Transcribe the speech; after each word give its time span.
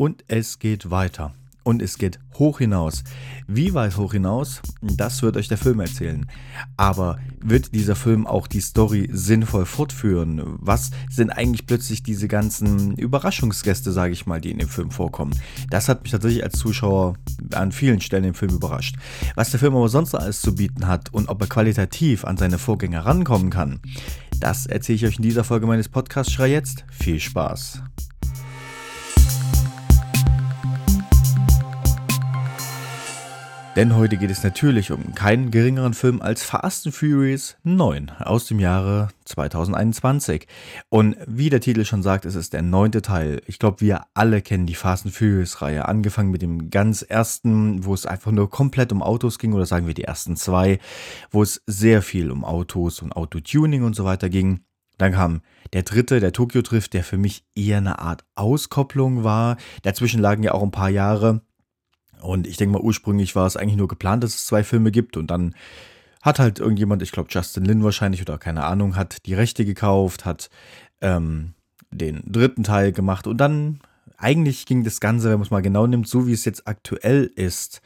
Und 0.00 0.24
es 0.28 0.58
geht 0.58 0.90
weiter. 0.90 1.34
Und 1.62 1.82
es 1.82 1.98
geht 1.98 2.20
hoch 2.38 2.60
hinaus. 2.60 3.04
Wie 3.46 3.74
weit 3.74 3.98
hoch 3.98 4.12
hinaus? 4.12 4.62
Das 4.80 5.20
wird 5.20 5.36
euch 5.36 5.48
der 5.48 5.58
Film 5.58 5.78
erzählen. 5.78 6.24
Aber 6.78 7.18
wird 7.38 7.74
dieser 7.74 7.96
Film 7.96 8.26
auch 8.26 8.46
die 8.46 8.62
Story 8.62 9.10
sinnvoll 9.12 9.66
fortführen? 9.66 10.40
Was 10.58 10.90
sind 11.10 11.28
eigentlich 11.28 11.66
plötzlich 11.66 12.02
diese 12.02 12.28
ganzen 12.28 12.94
Überraschungsgäste, 12.94 13.92
sage 13.92 14.14
ich 14.14 14.24
mal, 14.24 14.40
die 14.40 14.52
in 14.52 14.58
dem 14.58 14.70
Film 14.70 14.90
vorkommen? 14.90 15.38
Das 15.68 15.90
hat 15.90 16.02
mich 16.02 16.12
tatsächlich 16.12 16.44
als 16.44 16.58
Zuschauer 16.58 17.18
an 17.52 17.70
vielen 17.70 18.00
Stellen 18.00 18.24
im 18.24 18.34
Film 18.34 18.54
überrascht. 18.54 18.96
Was 19.34 19.50
der 19.50 19.60
Film 19.60 19.76
aber 19.76 19.90
sonst 19.90 20.14
alles 20.14 20.40
zu 20.40 20.54
bieten 20.54 20.86
hat 20.86 21.12
und 21.12 21.28
ob 21.28 21.42
er 21.42 21.46
qualitativ 21.46 22.24
an 22.24 22.38
seine 22.38 22.56
Vorgänger 22.56 23.04
rankommen 23.04 23.50
kann, 23.50 23.80
das 24.40 24.64
erzähle 24.64 24.96
ich 24.96 25.04
euch 25.04 25.16
in 25.18 25.24
dieser 25.24 25.44
Folge 25.44 25.66
meines 25.66 25.90
Podcasts 25.90 26.32
Schrei 26.32 26.52
jetzt. 26.52 26.86
Viel 26.90 27.20
Spaß! 27.20 27.82
Denn 33.80 33.96
heute 33.96 34.18
geht 34.18 34.30
es 34.30 34.42
natürlich 34.42 34.92
um 34.92 35.14
keinen 35.14 35.50
geringeren 35.50 35.94
Film 35.94 36.20
als 36.20 36.42
Fast 36.42 36.84
and 36.84 36.94
Furious 36.94 37.56
9 37.62 38.10
aus 38.10 38.44
dem 38.44 38.60
Jahre 38.60 39.08
2021. 39.24 40.46
Und 40.90 41.16
wie 41.26 41.48
der 41.48 41.62
Titel 41.62 41.86
schon 41.86 42.02
sagt, 42.02 42.26
es 42.26 42.34
ist 42.34 42.52
der 42.52 42.60
neunte 42.60 43.00
Teil. 43.00 43.40
Ich 43.46 43.58
glaube, 43.58 43.80
wir 43.80 44.02
alle 44.12 44.42
kennen 44.42 44.66
die 44.66 44.74
Fast 44.74 45.06
and 45.06 45.14
Furious 45.14 45.62
Reihe. 45.62 45.88
Angefangen 45.88 46.30
mit 46.30 46.42
dem 46.42 46.68
ganz 46.68 47.00
ersten, 47.00 47.86
wo 47.86 47.94
es 47.94 48.04
einfach 48.04 48.32
nur 48.32 48.50
komplett 48.50 48.92
um 48.92 49.02
Autos 49.02 49.38
ging, 49.38 49.54
oder 49.54 49.64
sagen 49.64 49.86
wir 49.86 49.94
die 49.94 50.04
ersten 50.04 50.36
zwei, 50.36 50.78
wo 51.30 51.42
es 51.42 51.62
sehr 51.66 52.02
viel 52.02 52.30
um 52.30 52.44
Autos 52.44 53.00
und 53.00 53.16
Autotuning 53.16 53.82
und 53.82 53.96
so 53.96 54.04
weiter 54.04 54.28
ging. 54.28 54.60
Dann 54.98 55.12
kam 55.12 55.40
der 55.72 55.84
dritte, 55.84 56.20
der 56.20 56.34
Tokyo 56.34 56.60
Drift, 56.60 56.92
der 56.92 57.02
für 57.02 57.16
mich 57.16 57.46
eher 57.54 57.78
eine 57.78 57.98
Art 58.00 58.26
Auskopplung 58.34 59.24
war. 59.24 59.56
Dazwischen 59.80 60.20
lagen 60.20 60.42
ja 60.42 60.52
auch 60.52 60.62
ein 60.62 60.70
paar 60.70 60.90
Jahre. 60.90 61.40
Und 62.22 62.46
ich 62.46 62.56
denke 62.56 62.74
mal, 62.74 62.82
ursprünglich 62.82 63.34
war 63.36 63.46
es 63.46 63.56
eigentlich 63.56 63.76
nur 63.76 63.88
geplant, 63.88 64.24
dass 64.24 64.34
es 64.34 64.46
zwei 64.46 64.64
Filme 64.64 64.90
gibt 64.90 65.16
und 65.16 65.30
dann 65.30 65.54
hat 66.22 66.38
halt 66.38 66.58
irgendjemand, 66.58 67.02
ich 67.02 67.12
glaube 67.12 67.30
Justin 67.30 67.64
Lin 67.64 67.82
wahrscheinlich 67.82 68.20
oder 68.20 68.38
keine 68.38 68.64
Ahnung, 68.64 68.96
hat 68.96 69.24
die 69.26 69.34
Rechte 69.34 69.64
gekauft, 69.64 70.24
hat 70.24 70.50
ähm, 71.00 71.54
den 71.90 72.22
dritten 72.26 72.62
Teil 72.62 72.92
gemacht 72.92 73.26
und 73.26 73.38
dann 73.38 73.80
eigentlich 74.20 74.66
ging 74.66 74.84
das 74.84 75.00
Ganze, 75.00 75.30
wenn 75.30 75.38
man 75.38 75.46
es 75.46 75.50
mal 75.50 75.62
genau 75.62 75.86
nimmt, 75.86 76.06
so 76.06 76.26
wie 76.26 76.32
es 76.32 76.44
jetzt 76.44 76.68
aktuell 76.68 77.30
ist, 77.34 77.80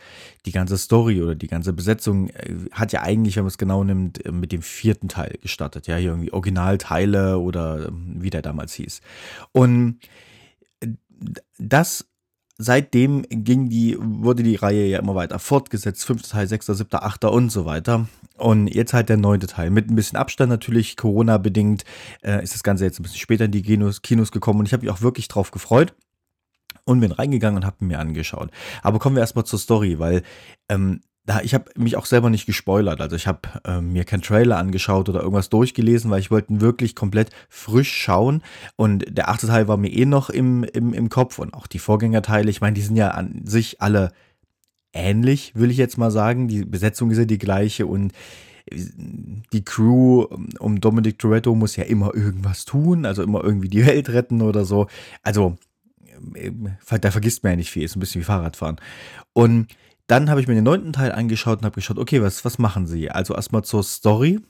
die 0.47 0.51
ganze 0.51 0.77
Story 0.77 1.23
oder 1.23 1.37
die 1.37 1.47
ganze 1.47 1.73
Besetzung 1.73 2.29
äh, 2.31 2.57
hat 2.73 2.93
ja 2.93 3.03
eigentlich, 3.03 3.37
wenn 3.37 3.45
man 3.45 3.49
es 3.49 3.59
genau 3.59 3.85
nimmt, 3.85 4.25
äh, 4.27 4.33
mit 4.33 4.51
dem 4.51 4.63
vierten 4.63 5.09
Teil 5.09 5.39
gestartet. 5.41 5.87
Ja, 5.87 5.97
hier 5.97 6.11
irgendwie 6.11 6.33
Originalteile 6.33 7.39
oder 7.39 7.89
ähm, 7.89 8.17
wie 8.19 8.31
der 8.31 8.43
damals 8.43 8.75
hieß. 8.75 9.01
Und 9.53 10.01
äh, 10.81 10.89
das 11.59 12.07
seitdem 12.59 13.25
ging 13.29 13.69
die, 13.69 13.97
wurde 13.99 14.43
die 14.43 14.57
Reihe 14.57 14.87
ja 14.87 14.99
immer 14.99 15.15
weiter 15.15 15.39
fortgesetzt. 15.39 16.05
Fünfter 16.05 16.29
Teil, 16.31 16.47
sechster, 16.47 16.75
siebter, 16.75 17.05
achter 17.05 17.33
und 17.33 17.51
so 17.51 17.65
weiter. 17.65 18.07
Und 18.37 18.69
jetzt 18.69 18.93
halt 18.93 19.09
der 19.09 19.17
neunte 19.17 19.47
Teil. 19.47 19.71
Mit 19.71 19.91
ein 19.91 19.97
bisschen 19.97 20.19
Abstand 20.19 20.51
natürlich, 20.51 20.97
Corona-bedingt, 20.97 21.85
äh, 22.23 22.43
ist 22.43 22.55
das 22.55 22.63
Ganze 22.63 22.85
jetzt 22.85 22.99
ein 22.99 23.03
bisschen 23.03 23.19
später 23.19 23.47
in 23.47 23.53
die 23.53 23.63
Kinos, 23.63 24.03
Kinos 24.03 24.33
gekommen 24.33 24.61
und 24.61 24.67
ich 24.67 24.73
habe 24.73 24.85
mich 24.85 24.93
auch 24.93 25.03
wirklich 25.03 25.29
drauf 25.29 25.51
gefreut 25.51 25.95
und 26.85 27.01
bin 27.01 27.13
reingegangen 27.13 27.57
und 27.57 27.67
habe 27.67 27.85
mir 27.85 27.99
angeschaut. 27.99 28.51
Aber 28.83 28.99
kommen 28.99 29.17
wir 29.17 29.21
erstmal 29.21 29.45
zur 29.45 29.59
Story, 29.59 29.99
weil 29.99 30.23
ähm, 30.69 31.01
da, 31.27 31.41
ich 31.41 31.55
habe 31.55 31.71
mich 31.77 31.97
auch 31.97 32.05
selber 32.05 32.29
nicht 32.29 32.45
gespoilert. 32.45 33.01
Also 33.01 33.17
ich 33.17 33.27
habe 33.27 33.41
äh, 33.65 33.81
mir 33.81 34.05
keinen 34.05 34.23
Trailer 34.23 34.59
angeschaut 34.59 35.09
oder 35.09 35.21
irgendwas 35.21 35.49
durchgelesen, 35.49 36.11
weil 36.11 36.21
ich 36.21 36.31
wollte 36.31 36.61
wirklich 36.61 36.95
komplett 36.95 37.31
frisch 37.49 37.93
schauen. 37.93 38.43
Und 38.77 39.05
der 39.09 39.31
achte 39.31 39.47
Teil 39.47 39.67
war 39.67 39.79
mir 39.79 39.91
eh 39.91 40.05
noch 40.05 40.29
im, 40.29 40.65
im, 40.65 40.93
im 40.93 41.09
Kopf 41.09 41.39
und 41.39 41.55
auch 41.55 41.67
die 41.67 41.79
Vorgängerteile. 41.79 42.51
Ich 42.51 42.61
meine, 42.61 42.75
die 42.75 42.83
sind 42.83 42.97
ja 42.97 43.13
an 43.13 43.41
sich 43.45 43.81
alle 43.81 44.13
ähnlich, 44.93 45.53
will 45.55 45.71
ich 45.71 45.79
jetzt 45.79 45.97
mal 45.97 46.11
sagen. 46.11 46.47
Die 46.49 46.65
Besetzung 46.65 47.11
ist 47.11 47.19
ja 47.19 47.25
die 47.25 47.39
gleiche 47.39 47.87
und 47.87 48.13
die 48.71 49.65
Crew 49.65 50.27
um 50.59 50.81
Dominic 50.81 51.19
Toretto 51.19 51.55
muss 51.55 51.77
ja 51.77 51.85
immer 51.85 52.15
irgendwas 52.15 52.65
tun, 52.65 53.05
also 53.05 53.23
immer 53.23 53.45
irgendwie 53.45 53.69
die 53.69 53.87
Welt 53.87 54.09
retten 54.11 54.43
oder 54.43 54.65
so. 54.65 54.89
Also 55.23 55.57
äh, 56.35 56.51
da 57.01 57.11
vergisst 57.11 57.43
man 57.43 57.53
ja 57.53 57.57
nicht 57.57 57.71
viel, 57.71 57.83
ist 57.83 57.97
ein 57.97 58.01
bisschen 58.01 58.21
wie 58.21 58.27
Fahrradfahren. 58.27 58.77
Und 59.33 59.69
dann 60.07 60.29
habe 60.29 60.41
ich 60.41 60.49
mir 60.49 60.55
den 60.55 60.65
neunten 60.65 60.93
Teil 60.93 61.13
angeschaut 61.13 61.59
und 61.59 61.65
habe 61.65 61.77
geschaut, 61.77 61.99
okay, 61.99 62.23
was, 62.23 62.45
was 62.45 62.59
machen 62.59 62.87
sie? 62.87 63.11
Also 63.11 63.35
erstmal 63.35 63.65
zur 63.65 63.83
Story. 63.83 64.41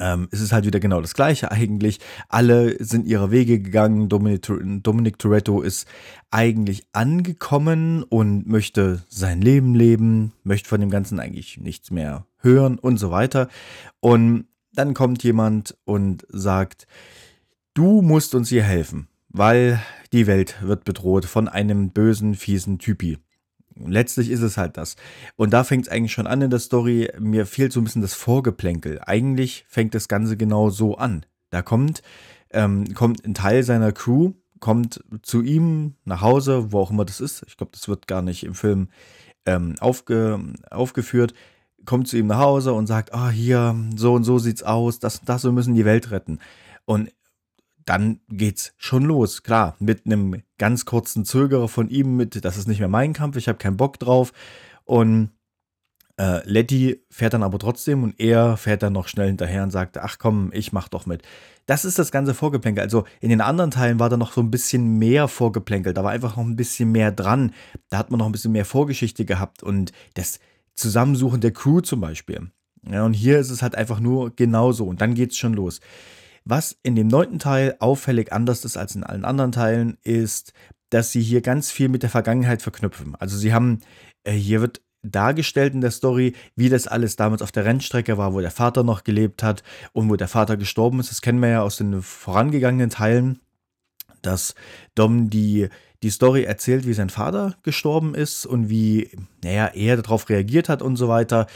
Ähm, 0.00 0.28
es 0.32 0.40
ist 0.40 0.52
halt 0.52 0.66
wieder 0.66 0.80
genau 0.80 1.00
das 1.00 1.14
Gleiche 1.14 1.50
eigentlich. 1.50 2.00
Alle 2.28 2.82
sind 2.84 3.06
ihre 3.06 3.30
Wege 3.30 3.60
gegangen. 3.60 4.08
Dominic, 4.08 4.42
Dominic 4.82 5.18
Toretto 5.18 5.60
ist 5.60 5.86
eigentlich 6.30 6.86
angekommen 6.92 8.02
und 8.02 8.46
möchte 8.46 9.02
sein 9.08 9.40
Leben 9.40 9.74
leben, 9.74 10.32
möchte 10.42 10.68
von 10.68 10.80
dem 10.80 10.90
Ganzen 10.90 11.20
eigentlich 11.20 11.58
nichts 11.58 11.90
mehr 11.90 12.26
hören 12.38 12.78
und 12.78 12.98
so 12.98 13.10
weiter. 13.10 13.48
Und 14.00 14.46
dann 14.72 14.94
kommt 14.94 15.22
jemand 15.22 15.76
und 15.84 16.26
sagt, 16.28 16.88
du 17.74 18.02
musst 18.02 18.34
uns 18.34 18.48
hier 18.48 18.64
helfen, 18.64 19.08
weil 19.28 19.80
die 20.12 20.26
Welt 20.26 20.56
wird 20.62 20.84
bedroht 20.84 21.24
von 21.24 21.48
einem 21.48 21.90
bösen, 21.90 22.34
fiesen 22.34 22.78
Typi. 22.78 23.18
Letztlich 23.76 24.30
ist 24.30 24.42
es 24.42 24.56
halt 24.56 24.76
das. 24.76 24.96
Und 25.36 25.52
da 25.52 25.64
fängt 25.64 25.86
es 25.86 25.92
eigentlich 25.92 26.12
schon 26.12 26.26
an 26.26 26.42
in 26.42 26.50
der 26.50 26.60
Story. 26.60 27.10
Mir 27.18 27.46
fehlt 27.46 27.72
so 27.72 27.80
ein 27.80 27.84
bisschen 27.84 28.02
das 28.02 28.14
Vorgeplänkel. 28.14 29.00
Eigentlich 29.04 29.64
fängt 29.68 29.94
das 29.94 30.08
Ganze 30.08 30.36
genau 30.36 30.70
so 30.70 30.96
an. 30.96 31.26
Da 31.50 31.62
kommt, 31.62 32.02
ähm, 32.50 32.94
kommt 32.94 33.24
ein 33.24 33.34
Teil 33.34 33.62
seiner 33.62 33.92
Crew, 33.92 34.32
kommt 34.60 35.02
zu 35.22 35.42
ihm 35.42 35.94
nach 36.04 36.20
Hause, 36.20 36.72
wo 36.72 36.80
auch 36.80 36.90
immer 36.90 37.04
das 37.04 37.20
ist. 37.20 37.44
Ich 37.46 37.56
glaube, 37.56 37.72
das 37.72 37.88
wird 37.88 38.06
gar 38.06 38.22
nicht 38.22 38.44
im 38.44 38.54
Film 38.54 38.88
ähm, 39.46 39.74
aufge, 39.80 40.40
aufgeführt. 40.70 41.34
Kommt 41.84 42.08
zu 42.08 42.16
ihm 42.16 42.28
nach 42.28 42.38
Hause 42.38 42.72
und 42.72 42.86
sagt, 42.86 43.12
ah, 43.12 43.28
hier, 43.28 43.76
so 43.96 44.14
und 44.14 44.24
so 44.24 44.38
sieht's 44.38 44.62
aus, 44.62 45.00
das 45.00 45.18
und 45.18 45.28
das, 45.28 45.44
wir 45.44 45.52
müssen 45.52 45.74
die 45.74 45.84
Welt 45.84 46.10
retten. 46.10 46.38
Und 46.86 47.10
dann 47.84 48.20
geht's 48.28 48.74
schon 48.76 49.04
los. 49.04 49.42
Klar, 49.42 49.76
mit 49.78 50.06
einem 50.06 50.42
ganz 50.58 50.84
kurzen 50.84 51.24
Zögerer 51.24 51.68
von 51.68 51.88
ihm, 51.88 52.16
mit, 52.16 52.44
das 52.44 52.56
ist 52.56 52.68
nicht 52.68 52.80
mehr 52.80 52.88
mein 52.88 53.12
Kampf, 53.12 53.36
ich 53.36 53.48
habe 53.48 53.58
keinen 53.58 53.76
Bock 53.76 53.98
drauf. 53.98 54.32
Und 54.84 55.30
äh, 56.16 56.48
Letty 56.48 57.04
fährt 57.10 57.34
dann 57.34 57.42
aber 57.42 57.58
trotzdem 57.58 58.02
und 58.04 58.20
er 58.20 58.56
fährt 58.56 58.82
dann 58.82 58.92
noch 58.92 59.08
schnell 59.08 59.26
hinterher 59.26 59.62
und 59.64 59.70
sagt, 59.70 59.98
ach 59.98 60.18
komm, 60.18 60.50
ich 60.52 60.72
mach 60.72 60.88
doch 60.88 61.06
mit. 61.06 61.22
Das 61.66 61.84
ist 61.84 61.98
das 61.98 62.12
ganze 62.12 62.34
Vorgeplänkel. 62.34 62.82
Also 62.82 63.04
in 63.20 63.30
den 63.30 63.40
anderen 63.40 63.70
Teilen 63.70 63.98
war 63.98 64.10
da 64.10 64.16
noch 64.16 64.32
so 64.32 64.40
ein 64.40 64.50
bisschen 64.50 64.98
mehr 64.98 65.28
Vorgeplänkel. 65.28 65.94
Da 65.94 66.04
war 66.04 66.12
einfach 66.12 66.36
noch 66.36 66.44
ein 66.44 66.56
bisschen 66.56 66.92
mehr 66.92 67.10
dran. 67.10 67.52
Da 67.88 67.98
hat 67.98 68.10
man 68.10 68.18
noch 68.18 68.26
ein 68.26 68.32
bisschen 68.32 68.52
mehr 68.52 68.64
Vorgeschichte 68.64 69.24
gehabt 69.24 69.62
und 69.62 69.92
das 70.14 70.38
Zusammensuchen 70.74 71.40
der 71.40 71.52
Crew 71.52 71.80
zum 71.80 72.00
Beispiel. 72.00 72.50
Ja, 72.88 73.04
und 73.04 73.14
hier 73.14 73.38
ist 73.38 73.50
es 73.50 73.62
halt 73.62 73.74
einfach 73.74 73.98
nur 73.98 74.34
genauso 74.36 74.84
und 74.84 75.00
dann 75.00 75.14
geht's 75.14 75.38
schon 75.38 75.54
los. 75.54 75.80
Was 76.44 76.76
in 76.82 76.94
dem 76.94 77.08
neunten 77.08 77.38
Teil 77.38 77.76
auffällig 77.80 78.32
anders 78.32 78.64
ist 78.64 78.76
als 78.76 78.94
in 78.94 79.04
allen 79.04 79.24
anderen 79.24 79.52
Teilen, 79.52 79.96
ist, 80.02 80.52
dass 80.90 81.10
sie 81.10 81.22
hier 81.22 81.40
ganz 81.40 81.70
viel 81.70 81.88
mit 81.88 82.02
der 82.02 82.10
Vergangenheit 82.10 82.62
verknüpfen. 82.62 83.14
Also 83.16 83.36
sie 83.36 83.52
haben, 83.52 83.80
äh, 84.24 84.32
hier 84.32 84.60
wird 84.60 84.82
dargestellt 85.02 85.74
in 85.74 85.80
der 85.80 85.90
Story, 85.90 86.34
wie 86.56 86.68
das 86.68 86.86
alles 86.86 87.16
damals 87.16 87.42
auf 87.42 87.52
der 87.52 87.64
Rennstrecke 87.64 88.18
war, 88.18 88.32
wo 88.32 88.40
der 88.40 88.50
Vater 88.50 88.82
noch 88.82 89.04
gelebt 89.04 89.42
hat 89.42 89.62
und 89.92 90.08
wo 90.08 90.16
der 90.16 90.28
Vater 90.28 90.56
gestorben 90.56 91.00
ist. 91.00 91.10
Das 91.10 91.20
kennen 91.20 91.40
wir 91.40 91.48
ja 91.48 91.62
aus 91.62 91.76
den 91.76 92.02
vorangegangenen 92.02 92.90
Teilen, 92.90 93.40
dass 94.22 94.54
Dom 94.94 95.30
die, 95.30 95.68
die 96.02 96.10
Story 96.10 96.44
erzählt, 96.44 96.86
wie 96.86 96.94
sein 96.94 97.10
Vater 97.10 97.54
gestorben 97.62 98.14
ist 98.14 98.46
und 98.46 98.68
wie, 98.68 99.10
naja, 99.42 99.66
er 99.74 99.96
darauf 99.96 100.28
reagiert 100.28 100.68
hat 100.68 100.82
und 100.82 100.96
so 100.96 101.08
weiter. 101.08 101.46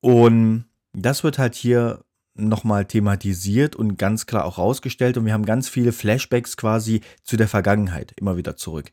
Und 0.00 0.66
das 0.92 1.24
wird 1.24 1.38
halt 1.38 1.54
hier 1.54 2.04
nochmal 2.34 2.84
thematisiert 2.84 3.76
und 3.76 3.96
ganz 3.96 4.26
klar 4.26 4.44
auch 4.44 4.58
rausgestellt 4.58 5.16
und 5.16 5.24
wir 5.24 5.32
haben 5.32 5.44
ganz 5.44 5.68
viele 5.68 5.92
Flashbacks 5.92 6.56
quasi 6.56 7.00
zu 7.22 7.36
der 7.36 7.48
Vergangenheit 7.48 8.12
immer 8.16 8.36
wieder 8.36 8.56
zurück. 8.56 8.90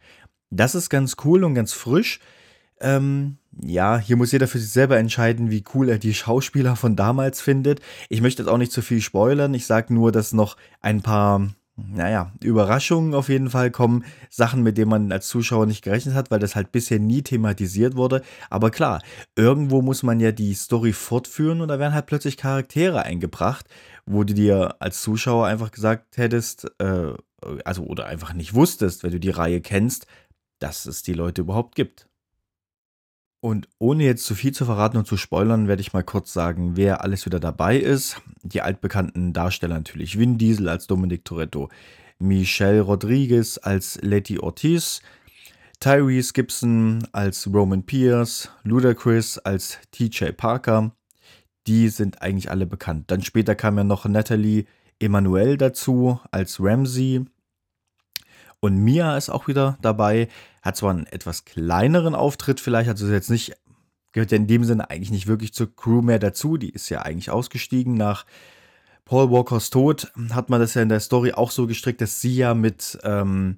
Das 0.49 0.75
ist 0.75 0.89
ganz 0.89 1.15
cool 1.23 1.43
und 1.43 1.55
ganz 1.55 1.73
frisch. 1.73 2.19
Ähm, 2.79 3.37
ja, 3.61 3.97
hier 3.97 4.17
muss 4.17 4.31
jeder 4.31 4.47
für 4.47 4.59
sich 4.59 4.71
selber 4.71 4.97
entscheiden, 4.97 5.49
wie 5.49 5.63
cool 5.73 5.89
er 5.89 5.97
die 5.97 6.13
Schauspieler 6.13 6.75
von 6.75 6.95
damals 6.95 7.41
findet. 7.41 7.79
Ich 8.09 8.21
möchte 8.21 8.43
jetzt 8.43 8.49
auch 8.49 8.57
nicht 8.57 8.71
zu 8.71 8.81
viel 8.81 9.01
spoilern. 9.01 9.53
Ich 9.53 9.65
sage 9.65 9.93
nur, 9.93 10.11
dass 10.11 10.33
noch 10.33 10.57
ein 10.81 11.01
paar 11.01 11.49
naja, 11.89 12.31
Überraschungen 12.43 13.13
auf 13.13 13.29
jeden 13.29 13.49
Fall 13.49 13.71
kommen, 13.71 14.03
Sachen, 14.29 14.63
mit 14.63 14.77
denen 14.77 14.89
man 14.89 15.11
als 15.11 15.27
Zuschauer 15.27 15.65
nicht 15.65 15.83
gerechnet 15.83 16.15
hat, 16.15 16.31
weil 16.31 16.39
das 16.39 16.55
halt 16.55 16.71
bisher 16.71 16.99
nie 16.99 17.21
thematisiert 17.21 17.95
wurde. 17.95 18.21
Aber 18.49 18.71
klar, 18.71 19.01
irgendwo 19.35 19.81
muss 19.81 20.03
man 20.03 20.19
ja 20.19 20.31
die 20.31 20.53
Story 20.53 20.93
fortführen 20.93 21.61
und 21.61 21.67
da 21.67 21.79
werden 21.79 21.93
halt 21.93 22.05
plötzlich 22.05 22.37
Charaktere 22.37 23.03
eingebracht, 23.03 23.67
wo 24.05 24.23
du 24.23 24.33
dir 24.33 24.75
als 24.79 25.01
Zuschauer 25.01 25.47
einfach 25.47 25.71
gesagt 25.71 26.17
hättest, 26.17 26.71
äh, 26.79 27.13
also 27.65 27.83
oder 27.83 28.05
einfach 28.05 28.33
nicht 28.33 28.53
wusstest, 28.53 29.03
wenn 29.03 29.11
du 29.11 29.19
die 29.19 29.29
Reihe 29.29 29.61
kennst, 29.61 30.05
dass 30.59 30.85
es 30.85 31.03
die 31.03 31.13
Leute 31.13 31.41
überhaupt 31.41 31.75
gibt. 31.75 32.07
Und 33.41 33.67
ohne 33.79 34.03
jetzt 34.03 34.25
zu 34.25 34.35
viel 34.35 34.53
zu 34.53 34.65
verraten 34.65 34.97
und 34.97 35.07
zu 35.07 35.17
spoilern, 35.17 35.67
werde 35.67 35.81
ich 35.81 35.93
mal 35.93 36.03
kurz 36.03 36.31
sagen, 36.31 36.77
wer 36.77 37.03
alles 37.03 37.25
wieder 37.25 37.39
dabei 37.39 37.77
ist. 37.77 38.21
Die 38.43 38.61
altbekannten 38.61 39.33
Darsteller 39.33 39.75
natürlich. 39.75 40.19
Vin 40.19 40.37
Diesel 40.37 40.69
als 40.69 40.85
Dominic 40.85 41.25
Toretto, 41.25 41.69
Michelle 42.19 42.81
Rodriguez 42.81 43.57
als 43.57 43.99
Letty 44.03 44.37
Ortiz, 44.37 45.01
Tyrese 45.79 46.33
Gibson 46.33 47.07
als 47.13 47.51
Roman 47.51 47.83
Pierce, 47.83 48.51
Ludacris 48.63 49.39
als 49.39 49.79
TJ 49.89 50.33
Parker. 50.37 50.91
Die 51.65 51.89
sind 51.89 52.21
eigentlich 52.21 52.51
alle 52.51 52.67
bekannt. 52.67 53.09
Dann 53.09 53.23
später 53.23 53.55
kam 53.55 53.75
ja 53.77 53.83
noch 53.83 54.05
Natalie 54.05 54.65
Emanuel 54.99 55.57
dazu 55.57 56.19
als 56.29 56.59
Ramsey. 56.59 57.25
Und 58.59 58.77
Mia 58.77 59.17
ist 59.17 59.31
auch 59.31 59.47
wieder 59.47 59.79
dabei. 59.81 60.27
Hat 60.61 60.77
zwar 60.77 60.91
einen 60.91 61.07
etwas 61.07 61.45
kleineren 61.45 62.15
Auftritt 62.15 62.59
vielleicht, 62.59 62.89
also 62.89 63.07
jetzt 63.07 63.29
nicht, 63.29 63.53
gehört 64.11 64.31
ja 64.31 64.37
in 64.37 64.47
dem 64.47 64.63
Sinne 64.63 64.89
eigentlich 64.89 65.11
nicht 65.11 65.27
wirklich 65.27 65.53
zur 65.53 65.75
Crew 65.75 66.01
mehr 66.01 66.19
dazu. 66.19 66.57
Die 66.57 66.69
ist 66.69 66.89
ja 66.89 67.01
eigentlich 67.01 67.31
ausgestiegen 67.31 67.95
nach 67.95 68.25
Paul 69.05 69.31
Walkers 69.31 69.69
Tod. 69.69 70.11
Hat 70.31 70.49
man 70.49 70.59
das 70.59 70.73
ja 70.73 70.81
in 70.81 70.89
der 70.89 70.99
Story 70.99 71.33
auch 71.33 71.51
so 71.51 71.67
gestrickt, 71.67 72.01
dass 72.01 72.21
sie 72.21 72.35
ja 72.35 72.53
mit, 72.53 72.99
ähm, 73.03 73.57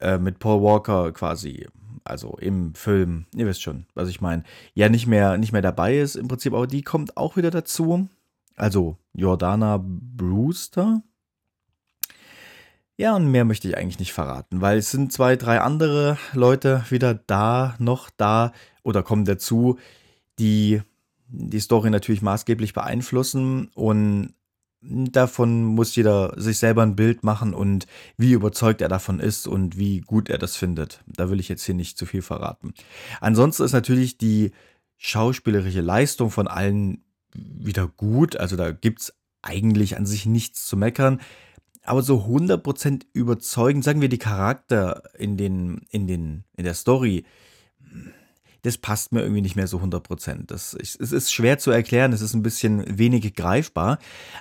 äh, 0.00 0.18
mit 0.18 0.38
Paul 0.38 0.62
Walker 0.62 1.12
quasi 1.12 1.66
also 2.04 2.36
im 2.40 2.74
Film, 2.74 3.26
ihr 3.34 3.46
wisst 3.46 3.62
schon, 3.62 3.86
was 3.94 4.08
ich 4.08 4.20
meine, 4.20 4.42
ja 4.74 4.88
nicht 4.88 5.06
mehr, 5.06 5.38
nicht 5.38 5.52
mehr 5.52 5.62
dabei 5.62 5.98
ist 5.98 6.16
im 6.16 6.28
Prinzip, 6.28 6.52
aber 6.52 6.66
die 6.66 6.82
kommt 6.82 7.16
auch 7.16 7.36
wieder 7.36 7.50
dazu. 7.50 8.08
Also 8.56 8.98
Jordana 9.12 9.80
Brewster. 9.82 11.02
Ja, 13.02 13.16
und 13.16 13.32
mehr 13.32 13.44
möchte 13.44 13.66
ich 13.66 13.76
eigentlich 13.76 13.98
nicht 13.98 14.12
verraten, 14.12 14.60
weil 14.60 14.78
es 14.78 14.92
sind 14.92 15.12
zwei, 15.12 15.34
drei 15.34 15.60
andere 15.60 16.18
Leute 16.34 16.84
wieder 16.88 17.14
da, 17.14 17.74
noch 17.80 18.10
da 18.16 18.52
oder 18.84 19.02
kommen 19.02 19.24
dazu, 19.24 19.80
die 20.38 20.82
die 21.26 21.58
Story 21.58 21.90
natürlich 21.90 22.22
maßgeblich 22.22 22.74
beeinflussen 22.74 23.72
und 23.74 24.34
davon 24.82 25.64
muss 25.64 25.96
jeder 25.96 26.40
sich 26.40 26.58
selber 26.58 26.82
ein 26.82 26.94
Bild 26.94 27.24
machen 27.24 27.54
und 27.54 27.88
wie 28.18 28.34
überzeugt 28.34 28.80
er 28.80 28.88
davon 28.88 29.18
ist 29.18 29.48
und 29.48 29.76
wie 29.76 30.00
gut 30.02 30.28
er 30.30 30.38
das 30.38 30.54
findet. 30.54 31.02
Da 31.08 31.28
will 31.28 31.40
ich 31.40 31.48
jetzt 31.48 31.64
hier 31.64 31.74
nicht 31.74 31.98
zu 31.98 32.06
viel 32.06 32.22
verraten. 32.22 32.72
Ansonsten 33.20 33.64
ist 33.64 33.72
natürlich 33.72 34.16
die 34.16 34.52
schauspielerische 34.98 35.80
Leistung 35.80 36.30
von 36.30 36.46
allen 36.46 37.02
wieder 37.34 37.88
gut. 37.88 38.36
Also 38.36 38.54
da 38.54 38.70
gibt 38.70 39.00
es 39.00 39.14
eigentlich 39.42 39.96
an 39.96 40.06
sich 40.06 40.24
nichts 40.24 40.68
zu 40.68 40.76
meckern. 40.76 41.20
Aber 41.84 42.02
so 42.02 42.26
100% 42.26 43.06
überzeugend, 43.12 43.84
sagen 43.84 44.00
wir 44.00 44.08
die 44.08 44.18
Charakter 44.18 45.02
in, 45.18 45.36
den, 45.36 45.82
in, 45.90 46.06
den, 46.06 46.44
in 46.56 46.64
der 46.64 46.74
Story, 46.74 47.24
das 48.62 48.78
passt 48.78 49.12
mir 49.12 49.22
irgendwie 49.22 49.42
nicht 49.42 49.56
mehr 49.56 49.66
so 49.66 49.78
100%. 49.78 50.46
Das, 50.46 50.74
ich, 50.74 50.98
es 51.00 51.12
ist 51.12 51.32
schwer 51.32 51.58
zu 51.58 51.72
erklären, 51.72 52.12
es 52.12 52.20
ist 52.20 52.34
ein 52.34 52.44
bisschen 52.44 52.98
wenig 52.98 53.34
greifbar, 53.34 53.98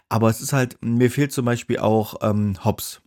aber 0.09 0.29
es 0.29 0.41
ist 0.41 0.53
halt, 0.53 0.77
mir 0.81 1.09
fehlt 1.09 1.31
zum 1.31 1.45
Beispiel 1.45 1.79
auch 1.79 2.15
ähm, 2.21 2.63
Hobbs. 2.63 3.01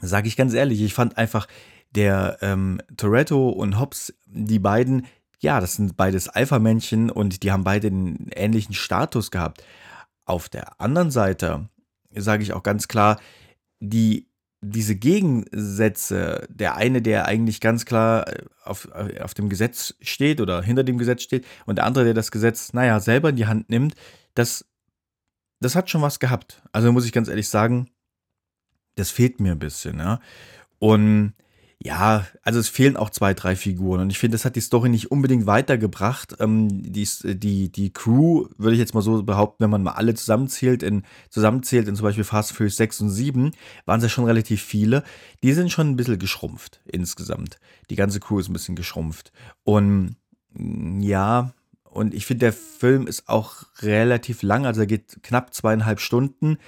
Sage 0.00 0.26
ich 0.26 0.36
ganz 0.36 0.52
ehrlich, 0.52 0.82
ich 0.82 0.92
fand 0.92 1.16
einfach 1.16 1.46
der 1.94 2.38
ähm, 2.42 2.80
Toretto 2.96 3.48
und 3.48 3.78
Hobbs, 3.78 4.12
die 4.26 4.58
beiden, 4.58 5.06
ja, 5.38 5.60
das 5.60 5.76
sind 5.76 5.96
beides 5.96 6.28
Alpha-Männchen 6.28 7.10
und 7.10 7.44
die 7.44 7.52
haben 7.52 7.62
beide 7.62 7.86
einen 7.86 8.28
ähnlichen 8.34 8.74
Status 8.74 9.30
gehabt. 9.30 9.62
Auf 10.24 10.48
der 10.48 10.80
anderen 10.80 11.12
Seite 11.12 11.68
sage 12.10 12.42
ich 12.42 12.52
auch 12.52 12.64
ganz 12.64 12.88
klar, 12.88 13.20
die 13.88 14.28
diese 14.66 14.96
Gegensätze, 14.96 16.46
der 16.48 16.76
eine, 16.76 17.02
der 17.02 17.26
eigentlich 17.26 17.60
ganz 17.60 17.84
klar 17.84 18.26
äh, 18.28 18.44
auf, 18.64 18.88
äh, 18.94 19.20
auf 19.20 19.34
dem 19.34 19.48
Gesetz 19.48 19.94
steht 20.00 20.40
oder 20.40 20.62
hinter 20.62 20.84
dem 20.84 20.98
Gesetz 20.98 21.22
steht, 21.22 21.44
und 21.66 21.76
der 21.76 21.84
andere, 21.84 22.04
der 22.04 22.14
das 22.14 22.30
Gesetz, 22.30 22.72
naja, 22.72 22.98
selber 23.00 23.30
in 23.30 23.36
die 23.36 23.46
Hand 23.46 23.68
nimmt, 23.68 23.94
das, 24.34 24.64
das 25.60 25.76
hat 25.76 25.90
schon 25.90 26.02
was 26.02 26.18
gehabt. 26.18 26.62
Also 26.72 26.90
muss 26.92 27.06
ich 27.06 27.12
ganz 27.12 27.28
ehrlich 27.28 27.48
sagen, 27.48 27.90
das 28.94 29.10
fehlt 29.10 29.40
mir 29.40 29.52
ein 29.52 29.58
bisschen, 29.58 29.98
ja. 29.98 30.20
Und 30.78 31.34
ja, 31.82 32.26
also 32.42 32.58
es 32.58 32.68
fehlen 32.68 32.96
auch 32.96 33.10
zwei, 33.10 33.34
drei 33.34 33.56
Figuren 33.56 34.00
und 34.00 34.10
ich 34.10 34.18
finde, 34.18 34.36
das 34.36 34.44
hat 34.44 34.56
die 34.56 34.60
Story 34.60 34.88
nicht 34.88 35.10
unbedingt 35.10 35.46
weitergebracht. 35.46 36.36
Ähm, 36.40 36.68
die, 36.92 37.06
die, 37.22 37.70
die 37.70 37.92
Crew, 37.92 38.46
würde 38.56 38.74
ich 38.74 38.78
jetzt 38.78 38.94
mal 38.94 39.02
so 39.02 39.22
behaupten, 39.22 39.64
wenn 39.64 39.70
man 39.70 39.82
mal 39.82 39.92
alle 39.92 40.14
zusammenzählt, 40.14 40.82
in, 40.82 41.02
zusammenzählt, 41.30 41.88
in 41.88 41.96
zum 41.96 42.04
Beispiel 42.04 42.24
Fast 42.24 42.52
Furious 42.52 42.76
6 42.76 43.02
und 43.02 43.10
7, 43.10 43.50
waren 43.86 43.98
es 43.98 44.04
ja 44.04 44.08
schon 44.08 44.24
relativ 44.24 44.62
viele. 44.62 45.02
Die 45.42 45.52
sind 45.52 45.70
schon 45.70 45.90
ein 45.90 45.96
bisschen 45.96 46.18
geschrumpft 46.18 46.80
insgesamt. 46.84 47.58
Die 47.90 47.96
ganze 47.96 48.20
Crew 48.20 48.38
ist 48.38 48.48
ein 48.48 48.54
bisschen 48.54 48.76
geschrumpft. 48.76 49.32
Und 49.62 50.16
mm, 50.52 51.00
ja, 51.00 51.52
und 51.84 52.14
ich 52.14 52.26
finde, 52.26 52.46
der 52.46 52.52
Film 52.52 53.06
ist 53.06 53.28
auch 53.28 53.64
relativ 53.80 54.42
lang, 54.42 54.66
also 54.66 54.80
er 54.80 54.86
geht 54.86 55.22
knapp 55.22 55.54
zweieinhalb 55.54 56.00
Stunden. 56.00 56.58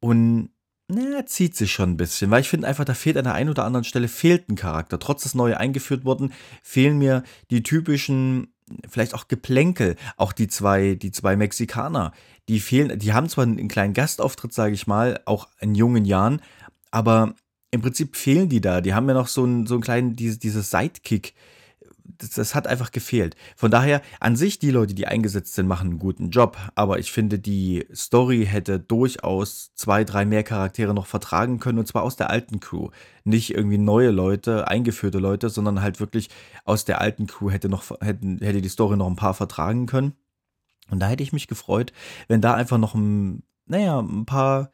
Und 0.00 0.50
na, 0.92 1.26
zieht 1.26 1.56
sich 1.56 1.72
schon 1.72 1.90
ein 1.90 1.96
bisschen, 1.96 2.30
weil 2.30 2.40
ich 2.40 2.48
finde 2.48 2.66
einfach, 2.66 2.84
da 2.84 2.94
fehlt 2.94 3.16
an 3.16 3.24
der 3.24 3.34
einen 3.34 3.50
oder 3.50 3.64
anderen 3.64 3.84
Stelle 3.84 4.08
fehlt 4.08 4.48
ein 4.48 4.56
Charakter. 4.56 4.98
Trotz 4.98 5.22
des 5.22 5.34
neu 5.34 5.56
eingeführt 5.56 6.04
wurden, 6.04 6.32
fehlen 6.62 6.98
mir 6.98 7.22
die 7.50 7.62
typischen, 7.62 8.52
vielleicht 8.88 9.14
auch 9.14 9.28
Geplänkel. 9.28 9.96
Auch 10.16 10.32
die 10.32 10.48
zwei, 10.48 10.94
die 10.94 11.10
zwei 11.10 11.36
Mexikaner, 11.36 12.12
die 12.48 12.60
fehlen, 12.60 12.98
die 12.98 13.12
haben 13.12 13.28
zwar 13.28 13.44
einen 13.44 13.68
kleinen 13.68 13.94
Gastauftritt, 13.94 14.52
sage 14.52 14.74
ich 14.74 14.86
mal, 14.86 15.20
auch 15.24 15.48
in 15.60 15.74
jungen 15.74 16.04
Jahren, 16.04 16.42
aber 16.90 17.34
im 17.70 17.80
Prinzip 17.80 18.16
fehlen 18.16 18.48
die 18.48 18.60
da. 18.60 18.80
Die 18.80 18.94
haben 18.94 19.08
ja 19.08 19.14
noch 19.14 19.28
so 19.28 19.44
einen, 19.44 19.66
so 19.66 19.74
einen 19.74 19.82
kleinen, 19.82 20.14
diese, 20.14 20.38
diese 20.38 20.62
Sidekick, 20.62 21.34
das, 22.04 22.30
das, 22.30 22.54
hat 22.54 22.66
einfach 22.66 22.90
gefehlt. 22.90 23.36
Von 23.56 23.70
daher, 23.70 24.02
an 24.20 24.36
sich, 24.36 24.58
die 24.58 24.70
Leute, 24.70 24.94
die 24.94 25.06
eingesetzt 25.06 25.54
sind, 25.54 25.66
machen 25.66 25.90
einen 25.90 25.98
guten 25.98 26.30
Job. 26.30 26.56
Aber 26.74 26.98
ich 26.98 27.12
finde, 27.12 27.38
die 27.38 27.86
Story 27.94 28.46
hätte 28.46 28.78
durchaus 28.78 29.74
zwei, 29.74 30.04
drei 30.04 30.24
mehr 30.24 30.42
Charaktere 30.42 30.94
noch 30.94 31.06
vertragen 31.06 31.58
können. 31.58 31.78
Und 31.78 31.86
zwar 31.86 32.02
aus 32.02 32.16
der 32.16 32.30
alten 32.30 32.60
Crew. 32.60 32.90
Nicht 33.24 33.54
irgendwie 33.54 33.78
neue 33.78 34.10
Leute, 34.10 34.68
eingeführte 34.68 35.18
Leute, 35.18 35.48
sondern 35.48 35.82
halt 35.82 36.00
wirklich 36.00 36.28
aus 36.64 36.84
der 36.84 37.00
alten 37.00 37.26
Crew 37.26 37.50
hätte, 37.50 37.68
noch, 37.68 37.84
hätten, 38.00 38.38
hätte 38.38 38.62
die 38.62 38.68
Story 38.68 38.96
noch 38.96 39.08
ein 39.08 39.16
paar 39.16 39.34
vertragen 39.34 39.86
können. 39.86 40.14
Und 40.90 41.00
da 41.00 41.08
hätte 41.08 41.22
ich 41.22 41.32
mich 41.32 41.48
gefreut, 41.48 41.92
wenn 42.28 42.40
da 42.40 42.54
einfach 42.54 42.78
noch 42.78 42.94
ein, 42.94 43.42
naja, 43.66 43.98
ein 44.00 44.26
paar 44.26 44.70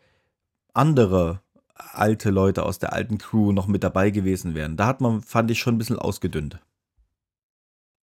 andere 0.74 1.42
alte 1.74 2.30
Leute 2.30 2.64
aus 2.64 2.78
der 2.78 2.92
alten 2.92 3.18
Crew 3.18 3.52
noch 3.52 3.66
mit 3.66 3.84
dabei 3.84 4.10
gewesen 4.10 4.54
wären. 4.54 4.76
Da 4.76 4.86
hat 4.86 5.00
man, 5.00 5.22
fand 5.22 5.50
ich, 5.50 5.58
schon 5.58 5.74
ein 5.74 5.78
bisschen 5.78 5.98
ausgedünnt. 5.98 6.58